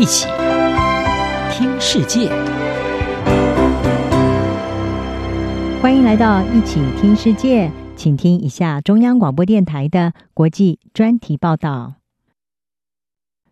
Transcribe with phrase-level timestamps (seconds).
[0.00, 0.26] 一起
[1.52, 2.30] 听世界，
[5.82, 11.96] 欢迎来到一起听世界，请听一下中央广播电台的国际专题报道。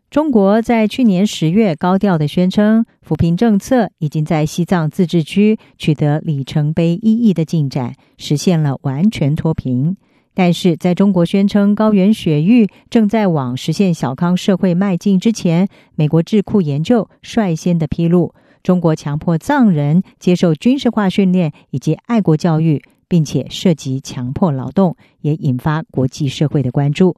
[0.09, 9.99] 中国在去年十月高调的宣称，扶贫政策已经在西藏自治区取得里程碑意义的进展，实现了完全脱贫。
[10.39, 27.17] 但是，在中国宣称高原雪域正在往实现小康社会迈进之前，美国智库研究率先的披露，中国强迫藏人接受军事化训练以及爱国教育，并且涉及强迫劳动，也引发国际社会的关注。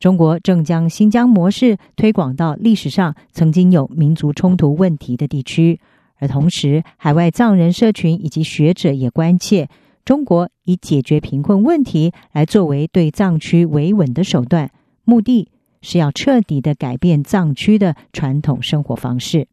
[0.00, 5.78] 中国正将新疆模式推广到历史上曾经有民族冲突问题的地区，
[6.18, 9.68] 而同时，海外藏人社群以及学者也关切，
[10.06, 14.70] 中国以解决贫困问题来作为对藏区维稳的手段，
[15.02, 15.48] 目的
[15.82, 19.48] 是要彻底的改变藏区的传统生活方式。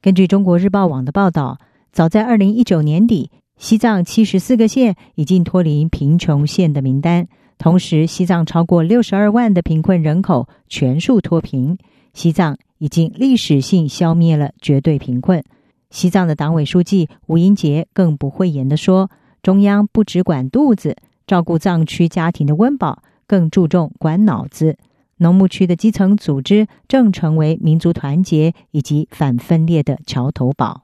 [0.00, 1.58] 根据中国日报网的报道，
[1.92, 7.28] 早在二零一九年底，西藏七十四个县已经脱离贫穷县的名单。
[7.58, 11.76] 同时，西藏超过六十二万的贫困人口全数脱贫，
[12.14, 15.44] 西藏已经历史性消灭了绝对贫困。
[15.90, 19.10] 西藏的党委书记吴英杰更不讳言地说
[19.44, 24.78] ：“中央不只管肚子，照顾藏区家庭的温饱，更注重管脑子。
[25.18, 30.82] 农牧区的基层组织正成为民族团结以及反分裂的桥头堡。”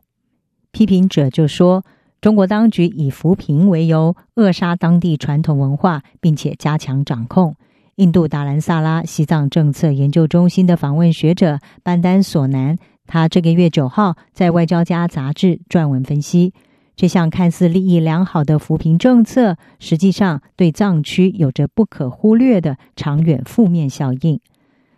[0.70, 1.82] 批评者就说。
[2.20, 7.56] 中国当局以扶贫为由扼杀当地传统文化，并且加强掌控。
[7.94, 16.52] 印度达兰萨拉西藏政策研究中心的访问学者班丹索南，他这个月九号在《外交家》杂志撰文分析，
[17.00, 24.38] 这项看似利益良好的扶贫政策，实际上对藏区有着不可忽略的长远负面效应。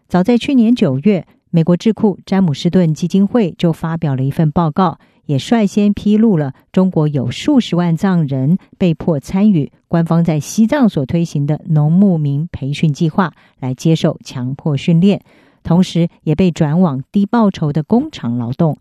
[0.08, 4.98] 早在去年九月，美国智库詹姆斯顿基金会就发表了一份报告。
[5.26, 15.22] 也率先披露了中国有数十万藏人被迫参与官方在西藏所推行的农牧民培训计划，来接受强迫训练，
[15.62, 18.76] 同时也被转往低报酬的工厂劳动。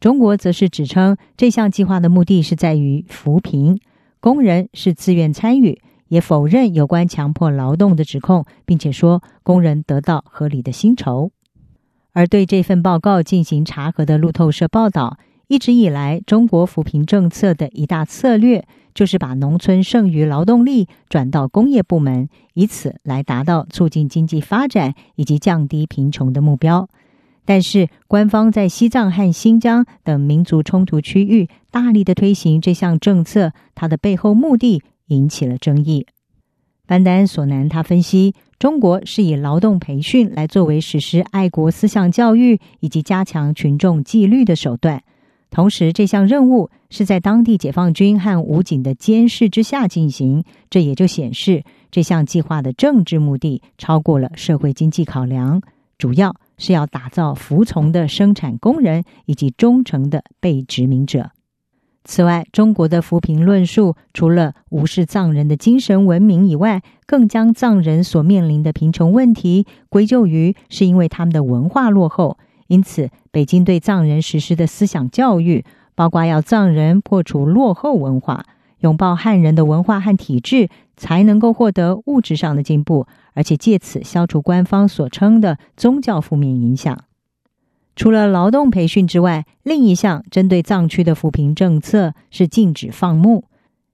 [0.00, 3.80] 中国则是指称这项计划的目的是在于扶贫，
[4.20, 11.30] 工人是自愿参与，也否认有关强迫劳动的指控，并且说工人得到合理的薪酬。
[12.12, 15.18] 而对这份报告进行查核的路透社报道。
[15.50, 26.90] 一直以来，中国扶贫政策的一大策略就是把农村剩余劳动力转到工业部门，以此来达到促进经济发展以及降低贫穷的目标。
[27.48, 36.06] 但是，官方在西藏和新疆等民族冲突区域大力的推行这项政策，它的背后目的引起了争议。
[36.86, 45.02] 班丹索南他分析，中国是以劳动培训来作为实施爱国思想教育以及加强群众纪律的手段。
[45.50, 55.62] 同时，这项任务是在当地解放军和武警的监视之下进行，这也就显示这项计划的政治目的超过了社会经济考量，
[55.96, 61.30] 主要是要打造服从的生产工人以及忠诚的被殖民者。
[62.04, 72.38] 此外，中国的扶贫论述除了无视藏人的精神文明以外，更将藏人所面临的贫穷问题归咎于是因为他们的文化落后。
[72.66, 75.64] 因此，北京对藏人实施的思想教育，
[75.94, 78.44] 包括要藏人破除落后文化，
[78.80, 87.04] 拥抱汉人的文化和体制，才能够获得物质上的进步，而且借此消除官方所称的宗教负面影响。
[87.96, 93.44] 除了劳动培训之外，另一项针对藏区的扶贫政策是禁止放牧。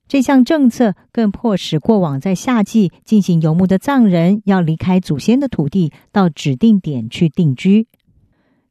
[0.07, 7.87] 这项政策更迫使过往在夏季进行游牧的藏人要离开祖先的土地，到指定点去定居。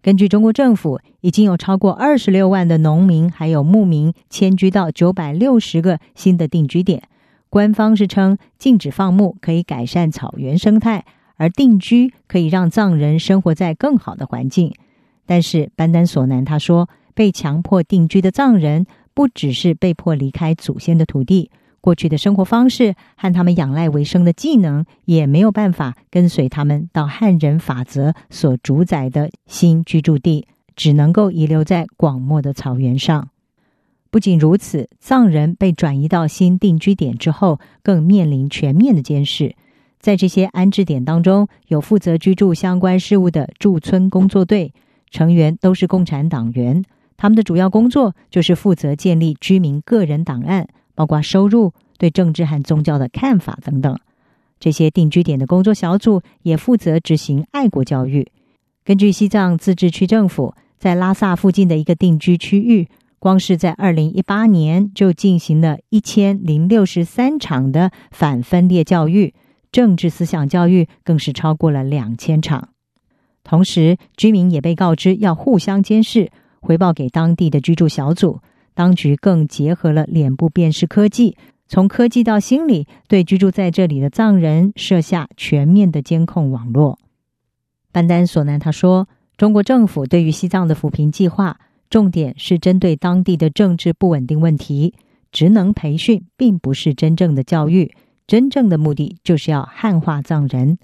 [0.04, 7.04] 根据中国政府，已经有超过二十六万的农民还有牧民迁居到九百六十个新的定居点。
[7.50, 11.06] 官方是称禁止放牧可以改善草原生态，
[11.38, 14.74] 而定居可以让藏人生活在更好的环境。
[15.26, 21.50] 但是班丹索南他说，被强迫定居的藏人不只是被迫离开祖先的土地。
[21.84, 30.48] 过去的生活方式和他们仰赖为生的技能，也没有办法跟随他们到汉人法则所主宰的新居住地，
[30.78, 33.28] 只能够遗留在广漠的草原上。
[34.10, 39.54] 不仅如此，藏人被转移到新定居点之后，更面临全面的监视。
[40.00, 44.74] 在这些安置点当中，有负责居住相关事务的驻村工作队，
[45.12, 46.82] 成员都是共产党员，
[47.18, 50.70] 他们的主要工作就是负责建立居民个人档案。
[50.96, 54.00] 包括收入、对政治和宗教的看法等等，
[54.60, 58.32] 这些定居点的工作小组也负责执行爱国教育。
[58.84, 62.88] 根据西藏自治区政府，在拉萨附近的一个定居区域，
[63.20, 69.34] 光是在二零一八年就进行了一千零六十三场的反分裂教育，
[69.72, 72.70] 政治思想教育更是超过了两千场。
[73.46, 78.40] 同时，居民也被告知要互相监视，回报给当地的居住小组。
[78.74, 81.38] 当局更结合了脸部辨识科技，
[81.68, 87.00] 从科技到心理，对居住在这里的藏人设下全面的监控网络。
[87.92, 91.60] 班丹索南他说：“中国政府对于西藏的扶贫计划，
[91.90, 94.94] 重点是针对当地的政治不稳定问题。
[95.32, 97.94] 职能培训并不是真正的教育，
[98.28, 100.78] 真正的目的就是要汉化藏人。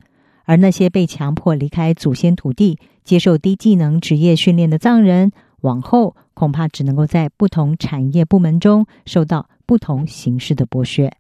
[0.45, 11.11] 而那些被强迫离开祖先土地、接受低技能职业训练的藏人，往后。”恐怕只能够在不同产业部门中受到不同形式的剥削。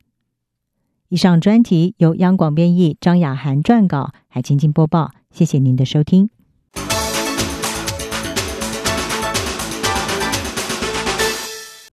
[1.09, 5.11] 以上专题由央广编译，张雅涵撰稿，海清清播报。
[5.29, 6.29] 谢谢您的收听。